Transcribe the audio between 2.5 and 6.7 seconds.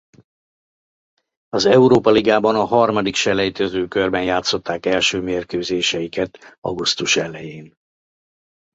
a harmadik selejtezőkörben játszották első mérkőzéseiket